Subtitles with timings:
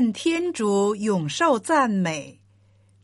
[0.00, 2.40] 愿天主永受赞美。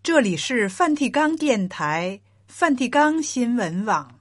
[0.03, 2.19] 这里是梵蒂冈电台、
[2.49, 4.19] 梵蒂冈新闻网。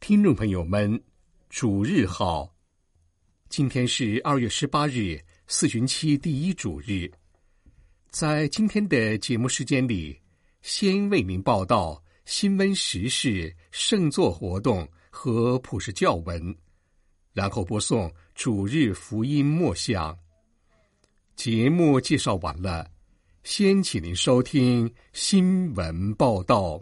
[0.00, 0.98] 听众朋友们，
[1.50, 2.50] 主日好！
[3.50, 7.12] 今天是二月十八日，四旬期第一主日。
[8.08, 10.19] 在今天的节目时间里，
[10.62, 16.54] 先为您报道新闻时事、圣座活动和普世教文，
[17.32, 20.16] 然后播送主日福音默想。
[21.34, 22.86] 节目介绍完了，
[23.42, 26.80] 先请您收听新闻报道。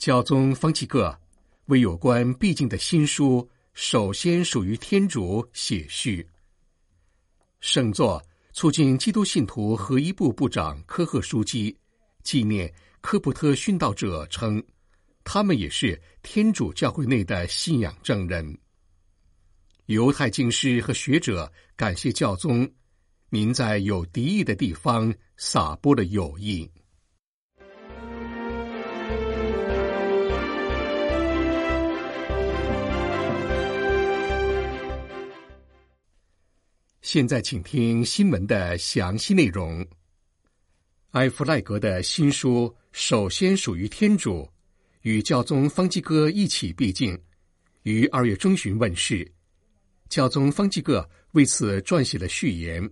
[0.00, 1.14] 教宗方济各
[1.66, 6.26] 为有关必经的新书，首先属于天主写序。
[7.60, 8.20] 圣座
[8.54, 11.76] 促进基督信徒合一部部长科赫书记
[12.22, 14.64] 纪念科普特殉道者称，
[15.22, 18.58] 他们也是天主教会内的信仰证人。
[19.84, 22.66] 犹太经师和学者感谢教宗，
[23.28, 26.66] 您在有敌意的地方撒播了友谊。
[37.12, 39.84] 现在，请听新闻的详细内容。
[41.10, 44.48] 埃弗赖格的新书首先属于天主，
[45.02, 47.20] 与教宗方济各一起闭境，
[47.82, 49.28] 于二月中旬问世。
[50.08, 52.88] 教宗方济各为此撰写了序言。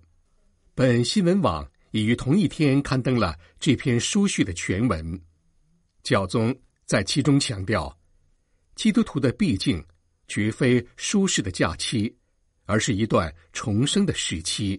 [0.74, 5.22] 本新闻网已于同一天刊登了这篇书序的全文。
[6.02, 6.52] 教宗
[6.86, 7.96] 在其中强调，
[8.74, 9.80] 基督徒的闭境
[10.26, 12.12] 绝非舒适的假期。
[12.68, 14.78] 而是一段重生的时期。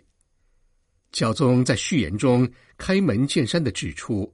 [1.11, 4.31] 教宗在序言中开门见山的指出，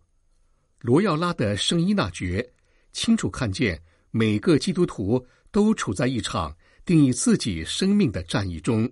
[0.81, 2.45] 罗耀拉的圣伊纳爵
[2.91, 8.91] 清楚看见每个基督徒都处在一场定义自己生命的战役中，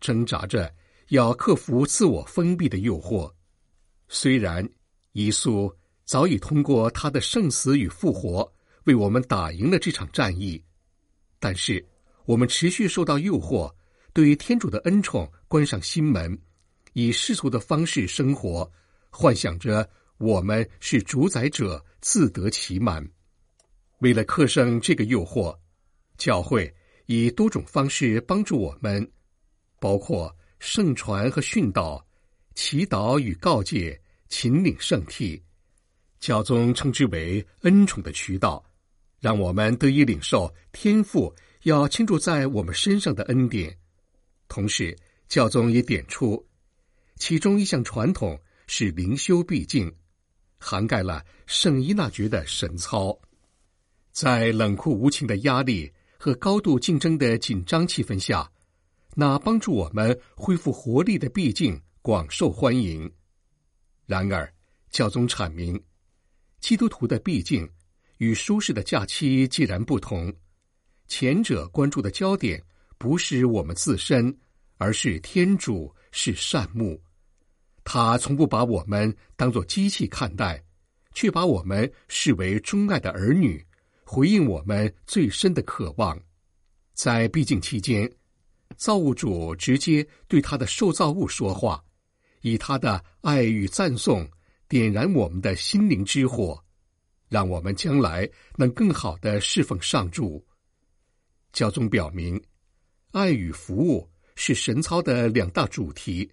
[0.00, 0.70] 挣扎着
[1.08, 3.32] 要克服自我封闭的诱惑。
[4.08, 4.68] 虽然
[5.12, 8.52] 耶稣早已通过他的圣死与复活
[8.84, 10.62] 为我们打赢了这场战役，
[11.40, 11.82] 但是
[12.26, 13.72] 我们持续受到诱惑。
[14.18, 16.36] 对天主的恩宠关上心门，
[16.92, 18.68] 以世俗的方式生活，
[19.10, 23.08] 幻想着我们是主宰者，自得其满。
[24.00, 25.56] 为了克胜这个诱惑，
[26.16, 26.74] 教会
[27.06, 29.08] 以多种方式帮助我们，
[29.78, 32.04] 包括圣传和训导、
[32.56, 35.40] 祈祷与告诫、秦领圣体。
[36.18, 38.64] 教宗称之为恩宠的渠道，
[39.20, 43.77] 让我们得以领受天父要倾注在我们身上的恩典。
[44.48, 44.96] 同时，
[45.28, 46.42] 教宗也点出，
[47.16, 49.94] 其中一项传统是灵修必敬，
[50.58, 53.16] 涵盖了圣依纳爵的神操。
[54.10, 58.50] 在冷酷无情的压力和高度竞争的紧张气氛下，
[59.14, 63.12] 那帮助我们恢复活力的毕竟广受欢迎。
[64.06, 64.50] 然而，
[64.90, 65.80] 教宗阐明，
[66.58, 67.68] 基督徒的毕竟
[68.16, 70.32] 与舒适的假期截然不同，
[71.06, 72.64] 前者关注的焦点。
[72.98, 74.36] 不是我们自身，
[74.76, 77.00] 而是天主是善牧，
[77.84, 80.62] 他从不把我们当作机器看待，
[81.14, 83.64] 却把我们视为钟爱的儿女，
[84.04, 86.20] 回应我们最深的渴望。
[86.92, 88.12] 在闭境期间，
[88.76, 91.82] 造物主直接对他的受造物说话，
[92.40, 94.28] 以他的爱与赞颂
[94.68, 96.60] 点燃我们的心灵之火，
[97.28, 100.44] 让我们将来能更好的侍奉上主。
[101.52, 102.42] 教宗表明。
[103.12, 106.30] 爱与服务是神操的两大主题。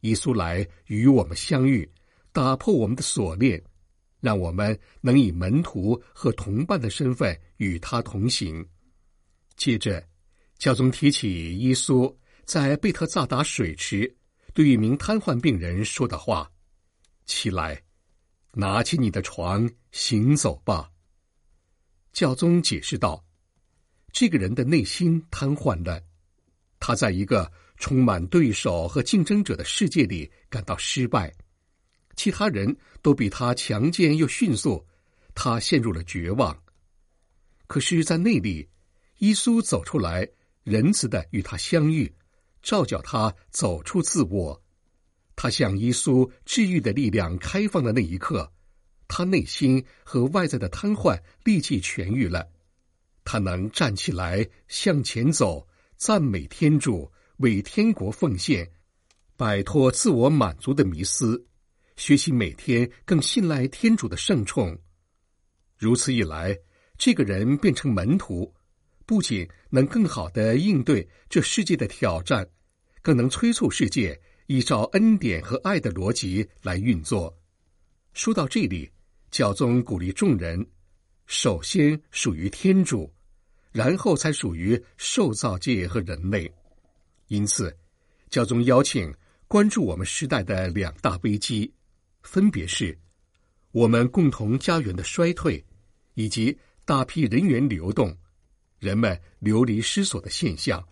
[0.00, 1.88] 耶稣来与我们相遇，
[2.32, 3.62] 打破我们的锁链，
[4.20, 8.66] 让我们能以门徒和同伴的身份与他同行。
[9.56, 10.04] 接着，
[10.58, 12.12] 教宗提起耶稣
[12.44, 14.12] 在贝特萨达水池
[14.52, 16.50] 对一名瘫痪病人说的话
[17.24, 17.80] ：“起来，
[18.52, 20.90] 拿起你的床，行走吧。”
[22.12, 23.24] 教宗解释道。
[24.12, 26.00] 这个人的内心瘫痪了，
[26.78, 31.32] 他在一个充满对手和竞争者的世界里感到失败，
[32.14, 34.86] 其他人都比他强健又迅速，
[35.34, 36.56] 他陷入了绝望。
[37.66, 38.68] 可是，在那里，
[39.20, 40.28] 耶稣走出来，
[40.62, 42.12] 仁慈的与他相遇，
[42.60, 44.62] 照叫他走出自我。
[45.34, 48.52] 他向耶稣治愈的力量开放的那一刻，
[49.08, 52.46] 他内心和外在的瘫痪立即痊愈了，
[53.24, 55.66] 他能站起来向前走，
[55.96, 58.70] 赞美天主，为天国奉献，
[59.36, 61.46] 摆脱自我满足的迷思，
[61.96, 64.78] 学习每天更信赖天主的圣宠。
[65.78, 66.58] 如此一来，
[66.98, 68.52] 这个人变成门徒，
[69.06, 72.48] 不仅能更好的应对这世界的挑战，
[73.00, 77.36] 更能催促世界依照恩典和爱的逻辑来运作。
[78.12, 78.90] 说到这里。
[79.32, 80.66] 教宗鼓励众人，
[81.34, 83.10] 首先属于天主，
[83.72, 86.52] 然后才属于受造界和人类。
[87.28, 87.74] 因此，
[88.28, 89.10] 教宗邀请
[89.48, 91.72] 关注我们时代的两大危机，
[92.22, 92.96] 分别是
[93.70, 95.64] 我们共同家园的衰退，
[96.12, 98.14] 以及大批人员流动、
[98.78, 100.86] 人们流离失所的现象。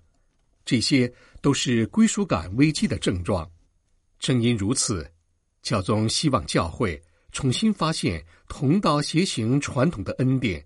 [0.64, 3.46] 这些都是归属感危机的症状。
[4.18, 5.06] 正因如此，
[5.60, 6.98] 教宗希望教会。
[7.32, 10.62] 重新发现同道协行传统的恩典，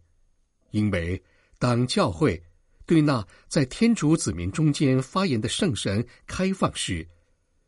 [0.71, 1.23] 因为
[1.59, 2.43] 当教会
[2.87, 7.07] 对那在天主子民中间发言的圣神开放时，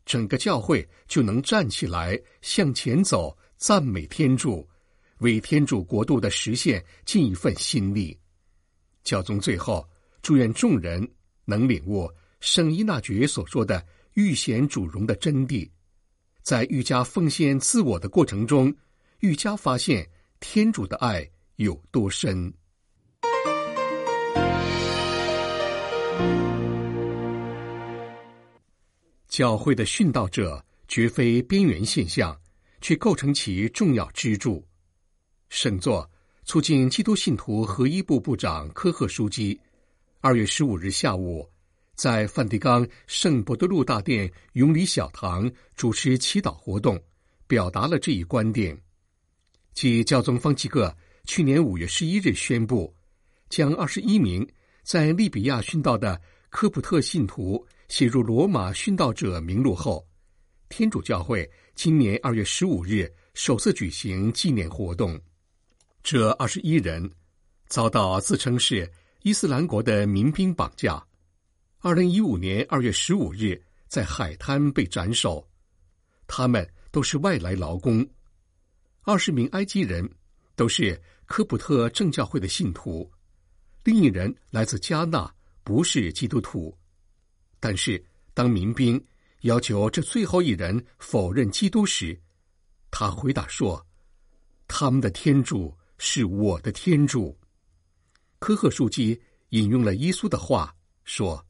[0.07, 4.67] 整个教会就能站起来向前走，赞美天主，
[5.19, 8.19] 为天主国度的实现尽一份心力。
[9.05, 9.87] 教宗最后
[10.23, 11.07] 祝愿众人
[11.45, 12.11] 能领悟
[12.41, 13.85] 圣依纳爵所说的
[14.15, 15.69] “遇贤主荣”的真谛，
[16.43, 18.75] 在愈加奉献自我的过程中。
[19.21, 20.09] 愈加发现
[20.41, 22.53] 天主的爱有多深。
[29.29, 32.39] 教会的殉道者绝非边缘现象，
[32.81, 34.67] 却构成其重要支柱。
[35.51, 36.09] 圣座
[36.45, 39.61] 促进基督信徒合一部部长科赫书记，
[40.21, 41.47] 二月十五日下午，
[41.95, 46.99] 在梵蒂冈圣伯多禄大殿永礼小堂主持祈祷活动，
[47.47, 48.86] 表达了这一观点。
[49.77, 52.91] 继教宗方济各去年五月十一日宣布，
[53.51, 54.49] 将二十一名
[54.83, 56.19] 在利比亚殉道的
[56.49, 60.03] 科普特信徒写入罗马殉道者名录后，
[60.71, 65.21] 天主教会今年二月十五日首次举行纪念活动。
[66.03, 67.11] 这二十一人
[67.67, 68.91] 遭到自称是
[69.25, 71.07] 伊斯兰国的民兵绑架，
[71.81, 75.47] 二零一五年二月十五日在海滩被斩首，
[76.27, 78.09] 他们都是外来劳工。
[79.07, 80.05] 二十名埃及人
[80.57, 83.09] 都是科普特正教会的信徒，
[83.85, 85.33] 另一人来自加纳，
[85.63, 86.77] 不是基督徒。
[87.61, 88.05] 但是
[88.35, 89.01] 当民兵
[89.43, 92.21] 要求这最后一人否认基督时，
[92.91, 93.87] 他回答说
[94.67, 97.39] ：“他们的天主是我的天主。”
[98.41, 100.75] 科赫书记引用了耶稣的话
[101.05, 101.47] 说：“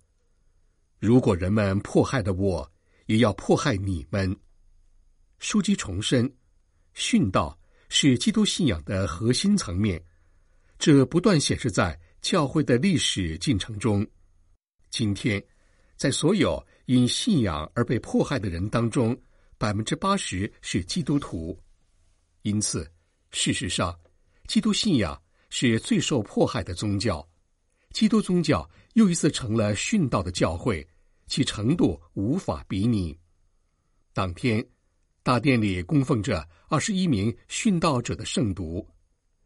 [1.00, 2.70] 如果人们迫害了我，
[3.06, 4.36] 也要迫害你们。”
[5.40, 6.30] 书记重申。
[6.96, 7.56] 殉道
[7.90, 10.02] 是基督信仰的核心层面，
[10.78, 14.04] 这不断显示在教会的历史进程中。
[14.88, 15.44] 今天，
[15.98, 19.14] 在所有因信仰而被迫害的人当中，
[19.58, 21.56] 百分之八十是基督徒。
[22.40, 22.90] 因此，
[23.30, 23.94] 事实上，
[24.48, 27.26] 基督信仰是最受迫害的宗教。
[27.90, 30.86] 基督宗教又一次成了殉道的教会，
[31.26, 33.14] 其程度无法比拟。
[34.14, 34.66] 当天。
[35.26, 38.86] 大殿里供奉着二十一名殉道者的圣毒，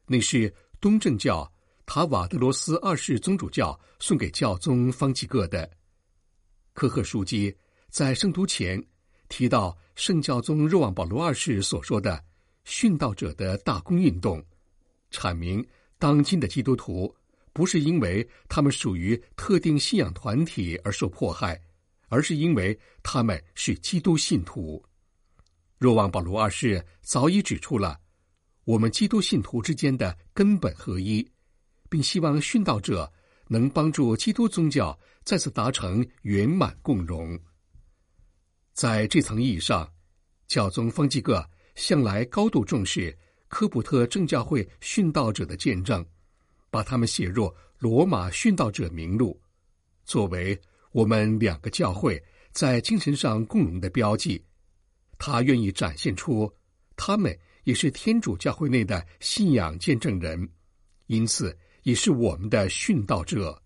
[0.07, 1.51] 那是东正教
[1.87, 5.71] 塔瓦德罗斯二世宗主教送给教宗方济各的。
[6.75, 7.57] 科赫书记
[7.89, 8.79] 在圣毒前
[9.31, 12.23] 提到圣教宗若望保罗二世所说的
[12.67, 14.45] 殉道者的大公运动，
[15.11, 15.67] 阐明
[15.99, 17.11] 当今的基督徒
[17.55, 21.59] 不是因为他们属于特定信仰团体而受迫害，
[22.09, 24.85] 而是因为他们是基督信徒。
[25.81, 27.99] 若望保罗二世早已指出了
[28.65, 31.27] 我们基督信徒之间的根本合一，
[31.89, 33.11] 并希望殉道者
[33.49, 37.37] 能帮助基督宗教再次达成圆满共荣。
[38.75, 39.91] 在这层意义上，
[40.47, 41.43] 教宗方济各
[41.75, 43.19] 向来高度重视
[43.49, 46.05] 科普特正教会殉道者的见证，
[46.71, 49.41] 把他们写入罗马殉道者名录，
[50.05, 50.61] 作为
[50.93, 52.23] 我们两个教会
[52.53, 54.45] 在精神上共荣的标记。
[55.21, 56.51] 他愿意展现出，
[56.97, 60.49] 他们也是天主教会内的信仰见证人，
[61.09, 63.63] 因此也是我们的殉道者。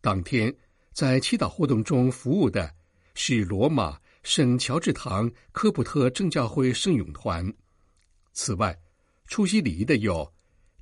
[0.00, 0.52] 当天
[0.94, 2.74] 在祈祷活动中服务的
[3.14, 7.52] 是罗马圣乔治堂科普特正教会圣咏团。
[8.32, 8.74] 此外，
[9.26, 10.32] 出席礼仪的有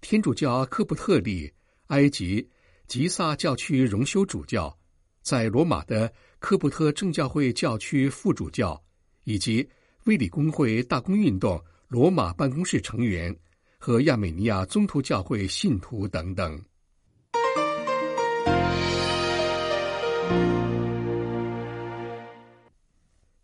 [0.01, 1.53] 天主教科普特里
[1.89, 2.49] 埃及
[2.87, 4.79] 吉萨教区荣休主教，
[5.23, 8.81] 在罗马的科普特正教会教区副主教。
[9.25, 9.69] 以及
[10.05, 13.35] 卫理公会大公运动罗马办公室成员
[13.79, 16.63] 和亚美尼亚宗徒教会信徒等等。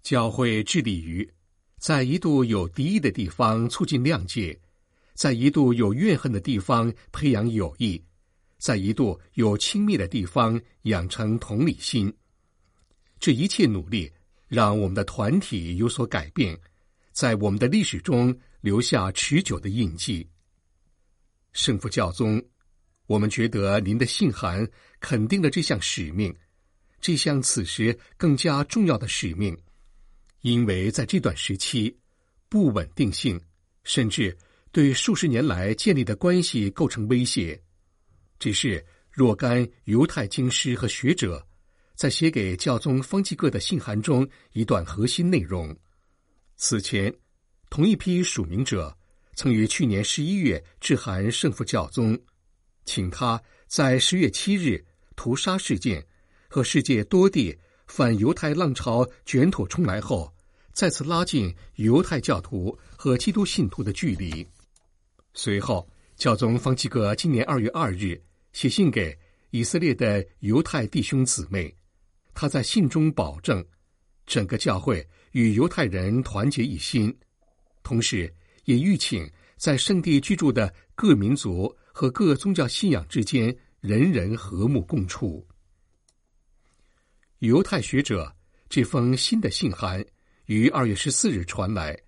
[0.03, 1.29] 教会致力于
[1.79, 4.57] 在一度有敌意的地方促进谅解，
[5.15, 8.01] 在一度有怨恨的地方培养友谊，
[8.57, 12.13] 在一度有亲密的地方养成同理心。
[13.19, 14.09] 这一切努力
[14.49, 16.59] 让我们的团体有所改变，
[17.13, 20.29] 在我们的历史中留下持久的印记。
[21.53, 22.43] 圣父教宗，
[23.07, 24.69] 我们觉得您的信函
[25.01, 26.35] 肯定了这项使命，
[27.01, 29.57] 这项此时更加重要的使命。
[30.43, 31.97] 因为在这段时期，
[32.49, 33.41] 不稳定性
[33.83, 34.37] 甚至
[34.71, 37.61] 对数十年来建立的关系构成威胁。
[38.39, 41.45] 只是若干犹太经师和学者
[41.97, 45.75] 在写给教宗方济各的信函中一段核心内容。
[46.57, 47.13] 此前，
[47.71, 48.97] 同一批署名者
[49.35, 52.19] 曾于去年十一月致函圣父教宗，
[52.85, 54.85] 请他在十月七日
[55.17, 56.07] 屠杀事件
[56.49, 60.33] 和世界多地反犹太浪潮卷土重来后。
[60.73, 64.47] 再次拉近犹太教徒和基督信徒的距离。
[65.33, 68.23] 随后，教宗方济各今年二月二日
[68.53, 69.19] 写信给
[69.51, 71.75] 以色列的犹太弟兄姊妹，
[72.37, 73.65] 他在信中保证，
[74.27, 77.13] 整个教会与犹太人团结一心，
[77.83, 78.31] 同时
[78.67, 85.47] 也预请在圣地居住的各民族和各宗教信仰之间人人和睦共处。
[87.39, 88.31] 犹太学者
[88.69, 90.05] 这封新的信函。
[90.45, 91.99] 于二月十四日传来，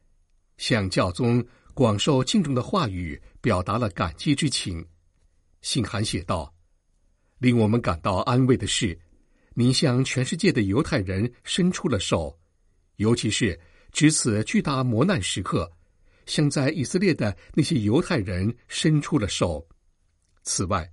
[0.58, 1.44] 向教宗
[1.74, 4.86] 广受敬重的话语表达了感激之情。
[5.60, 6.54] 信函写道
[7.38, 8.96] ：“令我们感到安慰的是，
[9.58, 12.38] 您向全世界的犹太人伸出了手，
[12.94, 13.58] 尤其是
[13.90, 15.68] 值此巨大磨难时刻，
[16.26, 19.66] 向在以色列的那些犹太人伸出了手。
[20.44, 20.88] 此外，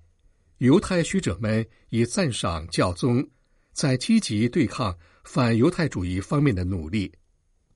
[0.58, 3.24] 犹太学者们也赞赏教宗
[3.72, 7.14] 在积极对抗反犹太主义方面的努力。”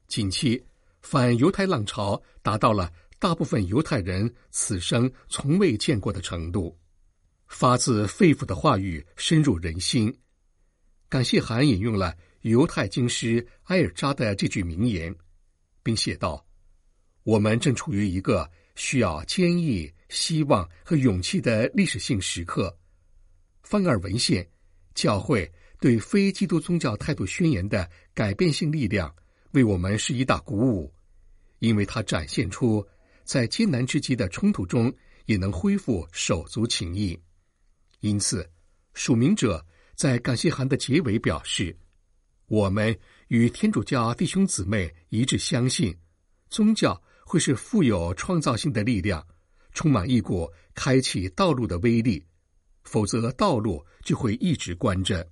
[0.10, 0.60] 近期，
[1.04, 6.76] 反犹太浪潮达到了大部分犹太人此生从未见过的程度。
[7.46, 10.12] 发自肺腑的话语深入人心。
[11.10, 15.14] 感谢函引用了犹太经师埃尔扎的这句名言，
[15.82, 16.46] 并写道
[17.24, 22.78] ：“我们正处于一个需要坚毅、希望和勇气的历史性时刻。”
[23.64, 24.48] 翻尔文献，
[24.94, 29.14] 教会对非基督宗教态度宣言的改变性力量。
[29.54, 30.94] 为我们是一大鼓舞，
[31.58, 32.88] 因为它展现出
[33.24, 34.94] 在艰难之极的冲突中
[35.26, 37.20] 也能恢复手足情谊。
[38.02, 38.48] 因此，
[38.94, 39.66] 署名者
[40.00, 41.76] 在感谢函的结尾表示
[42.48, 45.94] ：“我们与天主教弟兄姊妹一致相信，
[46.50, 49.28] 宗教会是富有创造性的力量，
[49.74, 52.26] 充满一股开启道路的威力，
[52.84, 55.28] 否则道路就会一直关着。”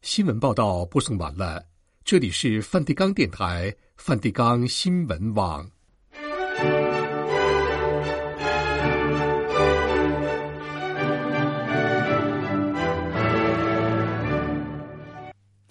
[0.00, 1.62] 新闻报道播送完了，
[2.02, 5.70] 这里是梵蒂冈电台梵蒂冈新闻网。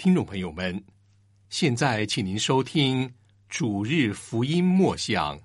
[0.06, 0.84] 听众朋友们，
[1.50, 3.12] 现在请您收听
[3.50, 5.42] 主日福音默想。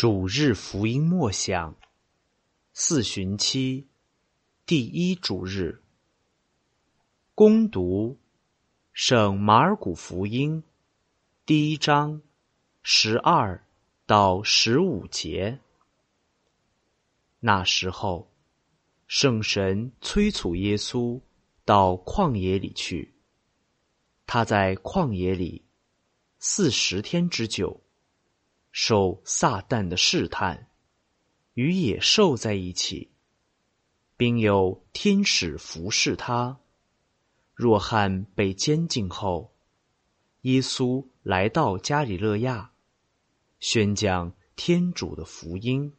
[0.00, 1.74] 主日福音默想，
[2.72, 3.88] 四旬期
[4.64, 5.82] 第一主日，
[7.34, 8.16] 攻读
[8.92, 10.62] 圣马尔谷福音
[11.44, 12.22] 第一章
[12.84, 13.60] 十二
[14.06, 15.58] 到十五节。
[17.40, 18.30] 那时候，
[19.08, 21.20] 圣神催促耶稣
[21.64, 23.12] 到旷野里去。
[24.26, 25.64] 他在旷野里
[26.38, 27.82] 四十天之久。
[28.70, 30.68] 受撒旦的试探，
[31.54, 33.10] 与野兽在一起，
[34.16, 36.60] 并有天使服侍他。
[37.54, 39.52] 若翰被监禁后，
[40.42, 42.70] 耶稣来到加里勒亚，
[43.58, 45.92] 宣讲天主的福音，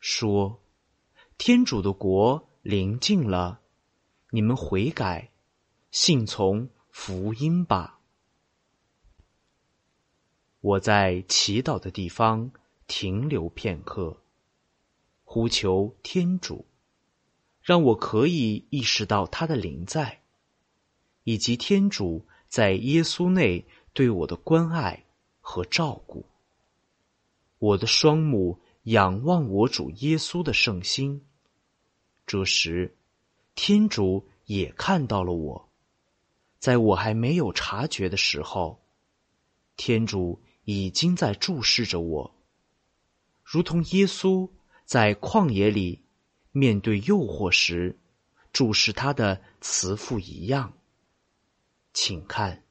[0.00, 0.60] 说
[1.38, 3.60] ：“天主的国临近了，
[4.30, 5.30] 你们悔改，
[5.92, 7.98] 信从福音吧。”
[10.62, 12.50] 我在祈祷的地方
[12.86, 14.20] 停留片刻，
[15.24, 16.66] 呼求天主，
[17.62, 20.20] 让我可以意识到他的灵在，
[21.24, 23.64] 以及天主在耶稣内
[23.94, 25.06] 对我的关爱
[25.40, 26.26] 和照顾。
[27.58, 31.24] 我的双目仰望我主耶稣的圣心，
[32.26, 32.94] 这时，
[33.54, 35.70] 天主也看到了我，
[36.58, 38.82] 在我还没有察觉的时候，
[39.78, 40.38] 天主。
[40.64, 42.34] 已经在注视着我，
[43.42, 44.48] 如同耶稣
[44.84, 46.04] 在旷野里
[46.52, 47.98] 面对诱惑时
[48.52, 50.72] 注视他的慈父一样。
[51.92, 52.62] 请看，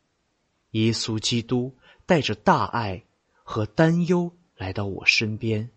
[0.71, 3.03] 耶稣基督带着大爱
[3.43, 5.69] 和担忧来到我身边，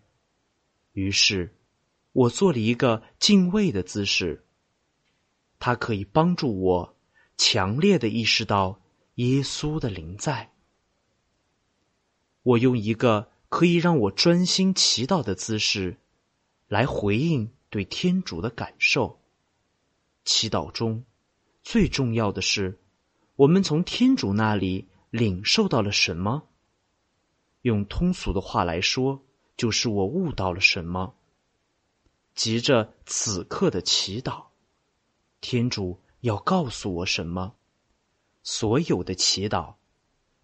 [0.93, 1.53] 于是
[2.13, 4.45] 我做了一个敬畏的姿势。
[5.59, 6.97] 他可以帮助我
[7.37, 8.79] 强烈的意识到
[9.15, 10.52] 耶稣的灵在。
[12.43, 15.97] 我用一个可以让我专心祈祷的姿势，
[16.67, 19.19] 来回应对天主的感受。
[20.25, 21.03] 祈祷中，
[21.63, 22.79] 最重要的是，
[23.35, 26.43] 我们从天主那里领受到了什么？
[27.61, 29.23] 用通俗的话来说，
[29.55, 31.15] 就是我悟到了什么。
[32.35, 34.45] 急着此刻的祈祷，
[35.39, 37.55] 天主要告诉我什么？
[38.41, 39.75] 所有的祈祷，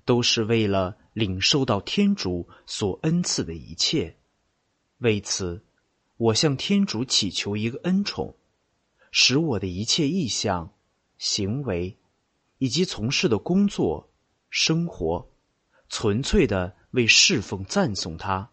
[0.10, 0.98] 都是为了。
[1.14, 4.16] 领受到天主所恩赐的一切，
[5.00, 5.66] 为此，
[6.16, 8.38] 我向天主祈求一个恩宠，
[9.12, 10.74] 使我的一切意向、
[11.18, 11.98] 行为
[12.58, 14.14] 以及从事的工作、
[14.50, 15.30] 生活，
[15.90, 18.50] 纯粹的为侍奉、赞颂他，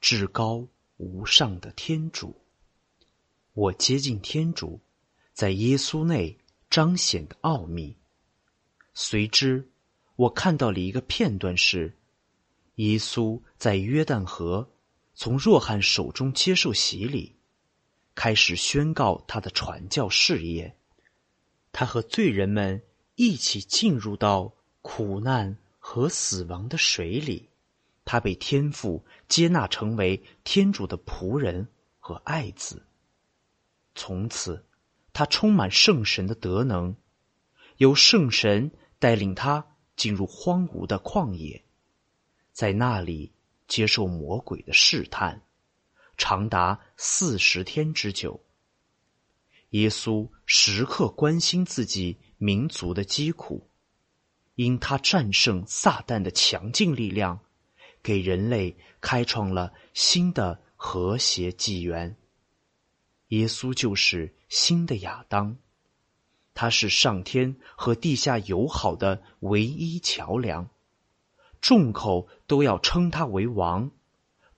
[0.00, 0.66] 至高
[0.96, 2.34] 无上的天主。
[3.52, 4.80] 我接近天主，
[5.32, 6.36] 在耶稣内
[6.68, 7.96] 彰显的奥秘，
[8.94, 9.70] 随之。
[10.16, 11.96] 我看到了一个片段是，
[12.76, 14.70] 耶稣在约旦河
[15.14, 17.34] 从若翰手中接受洗礼，
[18.14, 20.76] 开始宣告他的传教事业。
[21.72, 22.80] 他和罪人们
[23.16, 27.48] 一起进入到苦难和死亡的水里，
[28.04, 31.66] 他被天父接纳成为天主的仆人
[31.98, 32.86] 和爱子。
[33.96, 34.64] 从此，
[35.12, 36.94] 他充满圣神的德能，
[37.78, 39.73] 由圣神带领他。
[39.96, 41.64] 进入荒芜的旷野，
[42.52, 43.32] 在那里
[43.66, 45.42] 接受魔鬼的试探，
[46.16, 48.44] 长达四十天之久。
[49.70, 53.68] 耶稣时刻关心自己民族的疾苦，
[54.54, 57.40] 因他战胜撒旦的强劲力量，
[58.02, 62.16] 给人类开创了新的和谐纪元。
[63.28, 65.56] 耶稣就是新的亚当。
[66.54, 70.70] 他是上天和地下友好的唯一桥梁，
[71.60, 73.90] 众口都要称他为王，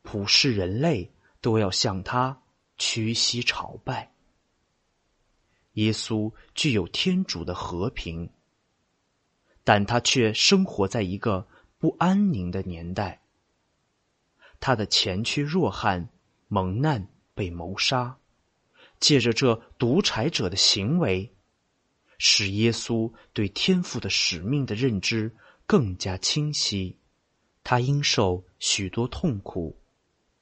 [0.03, 2.43] 普世人类都要向他
[2.77, 4.13] 屈膝朝拜。
[5.73, 8.31] 耶稣具有天主的和平，
[9.65, 13.23] 但他却生活在一个不安宁的年代。
[14.61, 16.09] 他的前驱弱汉
[16.49, 18.19] 蒙难被谋杀，
[19.01, 21.33] 借着这独裁者的行为。
[22.19, 25.35] 使耶稣对天父的使命的认知
[25.67, 26.97] 更加清晰，
[27.63, 29.77] 他应受许多痛苦，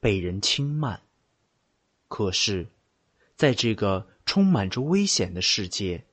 [0.01, 1.03] 被人轻慢。
[2.09, 2.69] 可是，
[3.37, 6.05] 在这个充满着危险的世界，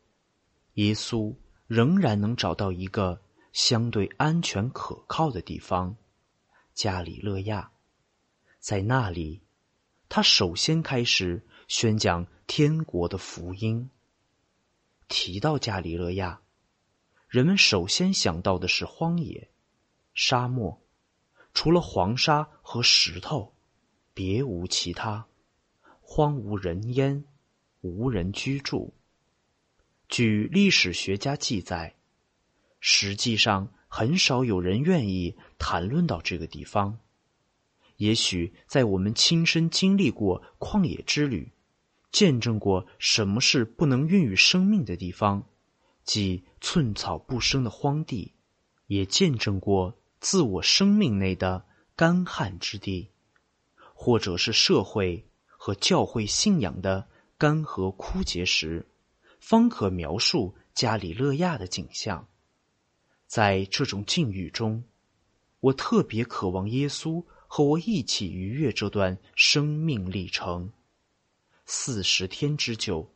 [0.75, 1.35] 耶稣
[1.67, 3.21] 仍然能找到一个
[3.53, 5.95] 相对安全可靠的地方——
[6.73, 7.71] 加里勒亚。
[8.59, 9.41] 在那里，
[10.09, 13.89] 他首先开始宣讲天国的福音。
[15.11, 16.39] 提到加里勒亚，
[17.27, 19.49] 人们首先想到的是荒野、
[20.13, 20.81] 沙漠，
[21.53, 23.53] 除了黄沙和石头，
[24.13, 25.27] 别无其他，
[25.99, 27.25] 荒无人烟，
[27.81, 28.93] 无人居住。
[30.07, 31.93] 据历史学家记载，
[32.79, 36.97] 实际上很少有人愿意谈论到这个地方。
[37.97, 41.51] 也许在我们亲身经历过旷野之旅。
[42.11, 45.47] 见证过什么是不能孕育生命的地方，
[46.03, 48.33] 即寸草不生的荒地；
[48.87, 53.09] 也见证过自我生命内的干旱之地，
[53.93, 58.87] 或者是社会和教会信仰的干涸枯竭时，
[59.39, 62.27] 方可描述加里勒亚的景象。
[63.25, 64.83] 在这种境遇中，
[65.61, 70.73] 我特别渴望耶稣和我一起逾越这段生命历程。
[71.73, 73.09] 四十天之久，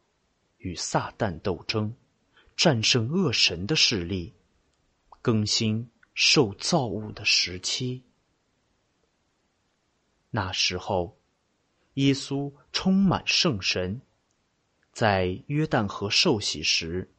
[0.60, 1.94] 与撒旦斗争，
[2.56, 4.34] 战胜恶神的势力，
[5.22, 8.06] 更新受造物的时期。
[10.30, 11.20] 那时候，
[11.96, 14.00] 耶稣充满圣神，
[14.94, 17.14] 在约旦河受洗时，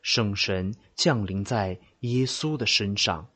[0.00, 3.28] 圣神降临在耶稣的身上，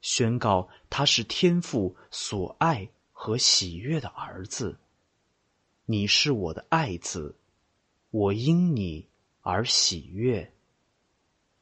[0.00, 4.80] 宣告他是天父所爱和喜悦的儿子。
[5.88, 7.36] 你是我的爱子，
[8.10, 9.08] 我因你
[9.42, 10.52] 而喜悦。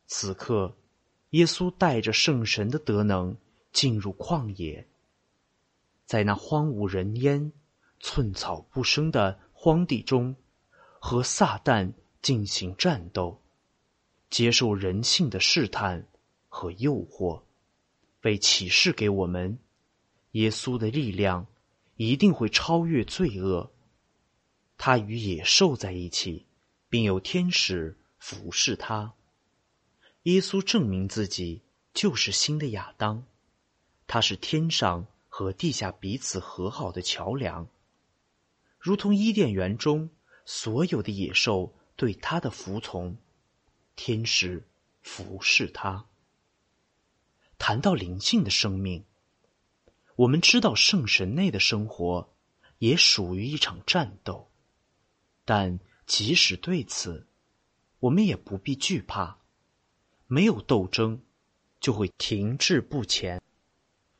[0.06, 0.74] 此刻，
[1.30, 3.36] 耶稣带着圣神的德能
[3.70, 4.88] 进入旷野。
[6.06, 7.52] 在那荒无人烟、
[8.00, 10.34] 寸草不生的荒地中，
[10.98, 13.42] 和撒旦进行战斗，
[14.30, 16.08] 接受人性的试探
[16.48, 17.42] 和诱惑，
[18.22, 19.58] 被启示给我们：
[20.30, 21.46] 耶稣的力量
[21.96, 23.70] 一定会超越罪恶。
[24.76, 26.46] 他与野兽在一起，
[26.88, 29.14] 并有天使服侍他。
[30.24, 33.24] 耶稣证明自己就是新的亚当，
[34.06, 35.06] 他是天上。
[35.36, 37.66] 和地下彼此和好的桥梁，
[38.78, 40.08] 如同伊甸园中
[40.44, 43.16] 所有的野兽对他的服从，
[43.96, 44.62] 天使
[45.02, 46.06] 服侍他。
[47.58, 49.04] 谈到灵性的生命，
[50.14, 52.32] 我们知道圣神内的生活
[52.78, 54.48] 也属于一场战斗，
[55.44, 57.26] 但即使对此，
[58.00, 59.38] 我们也不必惧怕。
[60.26, 61.20] 没有斗争，
[61.80, 63.40] 就会停滞不前。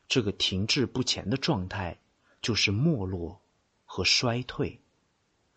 [0.07, 1.99] 这个停滞不前的状态，
[2.43, 3.41] 就是没落
[3.85, 4.81] 和衰退，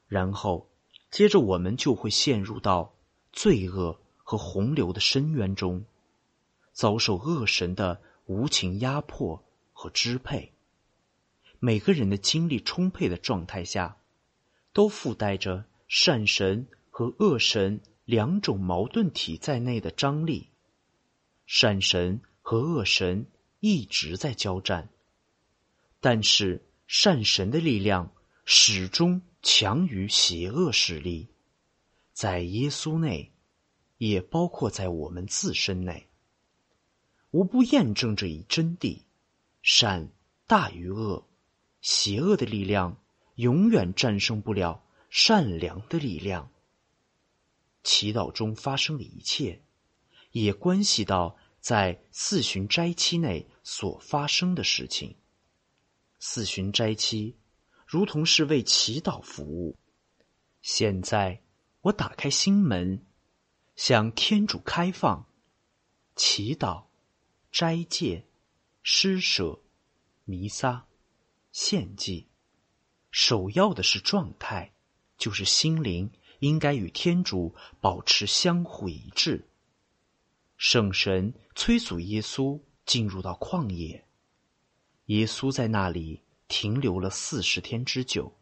[0.08, 0.70] 然后
[1.12, 2.96] 接着我们就会陷入到
[3.34, 5.86] 罪恶和洪流的深渊中，
[6.72, 10.54] 遭受恶神的无情压迫和支配。
[11.60, 13.98] 每个人的精力充沛的状态下，
[14.78, 20.52] 都附带着善神和恶神两种矛盾体在内的张力。
[21.48, 23.26] 善神和恶神。
[23.60, 24.88] 一直在交战，
[26.00, 28.14] 但是善神的力量
[28.46, 31.28] 始终强于邪恶势力，
[32.14, 33.32] 在耶稣内，
[33.98, 36.08] 也包括在我们自身内，
[37.32, 39.02] 无不验证这一真谛：
[39.64, 40.12] 善
[40.46, 41.28] 大于恶，
[41.82, 43.02] 邪恶的力量
[43.38, 46.52] 永远战胜不了善良的力量。
[47.82, 49.64] 祈祷中发生的一切，
[50.32, 51.36] 也关系到。
[51.60, 55.18] 在四旬斋期内所发生的事情，
[56.18, 57.36] 四旬斋期
[57.86, 59.78] 如同是为祈祷服务。
[60.62, 61.42] 现在
[61.82, 63.06] 我打开心门，
[63.76, 65.28] 向天主开放，
[66.16, 66.86] 祈祷、
[67.52, 68.26] 斋戒、
[68.82, 69.60] 施舍、
[70.24, 70.88] 弥撒、
[71.52, 72.27] 献祭。
[73.12, 74.74] 首要的是状态，
[75.18, 79.48] 就是心灵应该与天主保持相互一致。
[80.58, 84.06] 圣神催促耶稣进入到旷野，
[85.06, 88.34] 耶稣在那里停留了四十天之久。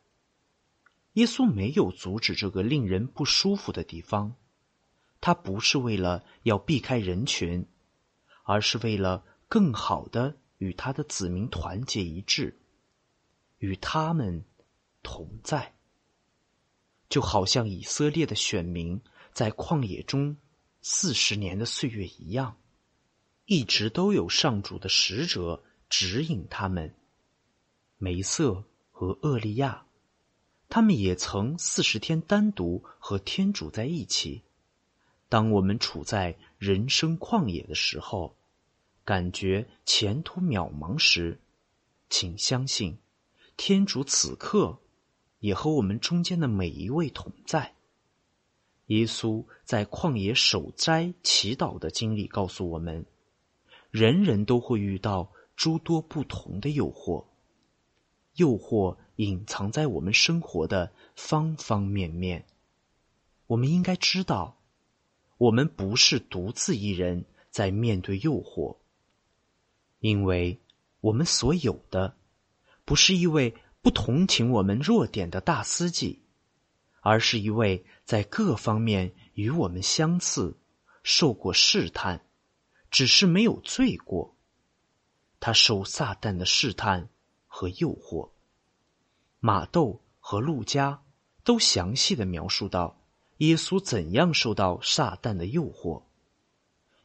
[1.14, 4.36] 耶稣没有阻止这个令人不舒服的地方，
[5.22, 7.66] 他不是为了要避开人群，
[8.44, 12.60] 而是为了更好的与他的子民团结一致，
[13.60, 14.44] 与他们
[15.06, 15.76] 同在，
[17.08, 19.00] 就好像以色列的选民
[19.32, 20.36] 在旷野中。
[20.88, 22.58] 四十年的岁月一样，
[23.46, 26.94] 一直都有上主的使者指引他们。
[27.98, 29.88] 梅瑟和厄利亚，
[30.70, 34.44] 他们也曾四十天单独和天主在一起。
[35.28, 38.38] 当我们处在人生旷野的时候，
[39.04, 41.42] 感觉前途渺茫时，
[42.12, 43.00] 请相信，
[43.58, 44.78] 天主此刻
[45.46, 47.76] 也和我们中间的每一位同在。
[48.88, 53.06] 耶稣在旷野守斋祈祷的经历告诉我们：
[53.92, 57.26] 人人都会遇到诸多不同的诱惑，
[58.34, 62.48] 诱惑隐藏在我们生活的方方面面。
[63.46, 64.58] 我们应该知道，
[65.38, 68.78] 我们不是独自一人在面对诱惑，
[70.00, 70.60] 因为
[71.02, 72.16] 我们所有的，
[72.84, 73.54] 不是一位
[73.86, 76.24] 不同情我们弱点的大司祭。
[77.02, 80.58] 而是一位在各方面与我们相似、
[81.04, 82.26] 受过试探，
[82.90, 84.36] 只是没有罪过。
[85.40, 87.10] 他受撒旦的试探
[87.46, 88.32] 和诱惑。
[89.40, 91.04] 马窦和路加
[91.44, 93.00] 都详细的描述到
[93.38, 96.02] 耶稣怎样受到撒旦的诱惑。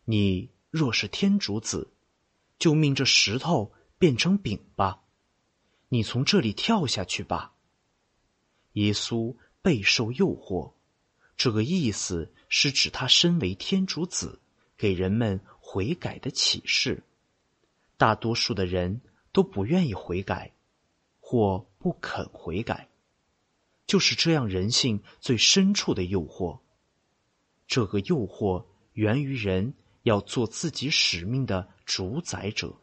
[0.06, 1.92] 你若是天主子，
[2.58, 5.02] 就命这石头变成饼吧。
[5.92, 7.52] 你从这里跳下去吧。
[8.74, 10.74] 耶稣备受诱惑，
[11.36, 14.40] 这个意思是指他身为天主子，
[14.76, 17.02] 给人们悔改的启示。
[17.96, 19.00] 大多数的人
[19.32, 20.52] 都不愿意悔改，
[21.18, 22.88] 或不肯悔改，
[23.84, 26.60] 就是这样人性最深处的诱惑。
[27.66, 29.74] 这个诱惑源于人
[30.04, 32.80] 要做自己使命的主宰者，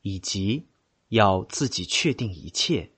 [0.00, 0.66] 以及。
[1.12, 2.90] 要自己确定一切，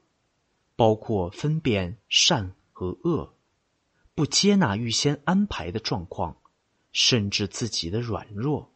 [0.76, 3.34] 包括分辨善和恶，
[4.14, 6.36] 不接纳预先安排的状况，
[6.92, 8.72] 甚至自己的软弱，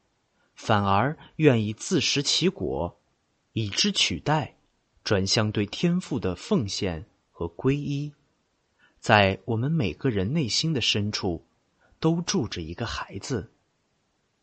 [0.57, 3.01] 反而愿意自食其果，
[3.53, 4.57] 以之取代，
[5.05, 8.13] 转向对天赋的奉献和皈依。
[8.99, 11.47] 在我们每个人内心的深处，
[12.01, 13.53] 都住着一个孩子，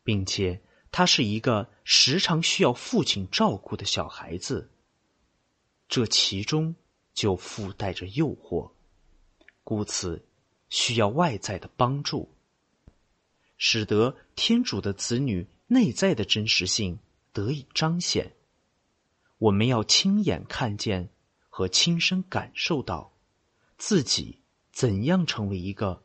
[0.02, 4.70] 并且他是一个时常需要父亲照顾的小孩子。
[5.88, 6.74] 这其中
[7.14, 8.72] 就附带着诱惑，
[9.62, 10.26] 故此
[10.68, 12.28] 需要外在的帮助，
[13.56, 16.98] 使得天主的子女内在的真实性
[17.32, 18.34] 得以彰显。
[19.38, 21.08] 我们要亲眼看见
[21.48, 23.12] 和亲身感受到
[23.78, 24.40] 自己
[24.72, 26.02] 怎样成为一个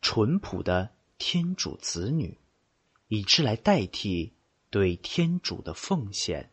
[0.00, 2.38] 淳朴的天主子女，
[3.08, 4.32] 以之来代替
[4.70, 6.50] 对天主的奉献。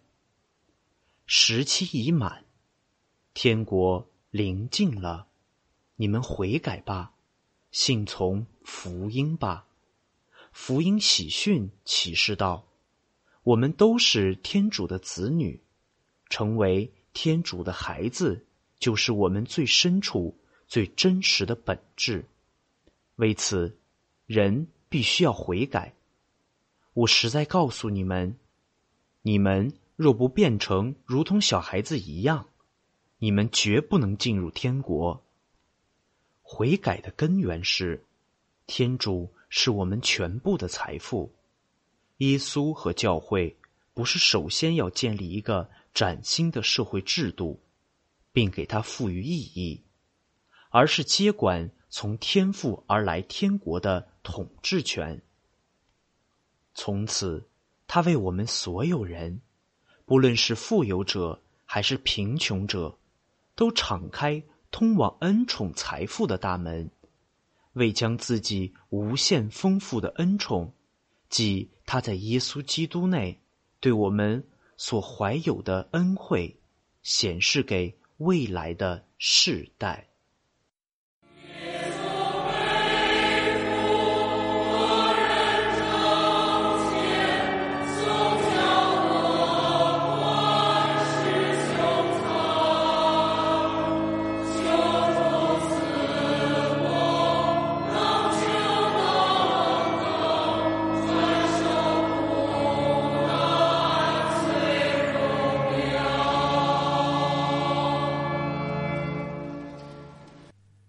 [1.25, 2.45] 时期已满。
[3.33, 5.27] 天国临近了，
[5.95, 7.13] 你们悔改吧，
[7.71, 9.67] 信从福音吧。
[10.51, 12.67] 福音喜讯启示道：
[13.41, 15.59] 我们都是天主的子女，
[16.29, 18.45] 成为天主的孩子，
[18.77, 22.23] 就是我们最深处、最真实的本质。
[23.15, 23.79] 为此，
[24.27, 25.95] 人必须要悔改。
[26.93, 28.37] 我实在告诉你们，
[29.23, 32.47] 你们若不变成如同小孩子一样，
[33.23, 35.23] 你们绝不能进入天国。
[36.41, 38.03] 悔改的根源是，
[38.67, 41.33] 天主是我们全部的财富。
[42.17, 43.55] 耶稣和教会
[43.93, 47.61] 不是首先要建立一个崭新的社会制度，
[48.33, 49.81] 并给它赋予意义，
[50.69, 55.21] 而是接管从天父而来天国的统治权。
[56.73, 57.47] 从此，
[57.87, 59.39] 他为我们所有人，
[60.03, 62.97] 不论是富有者还是贫穷者。
[63.55, 66.89] 都敞开通往恩宠财富的大门，
[67.73, 70.73] 为将自己无限丰富的恩宠，
[71.29, 73.39] 即他在耶稣基督内
[73.79, 76.59] 对我们所怀有的恩惠，
[77.01, 80.07] 显示给未来的世代。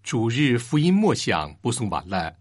[0.04, 2.36] 主日福音默想播送完了。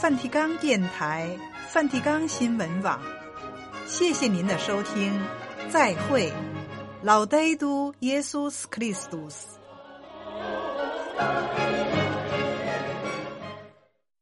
[0.00, 1.28] 梵蒂冈电台、
[1.68, 2.98] 梵蒂冈新闻网，
[3.86, 5.12] 谢谢您的收听，
[5.68, 6.32] 再会，
[7.02, 9.59] 老呆都耶稣斯克里斯多斯。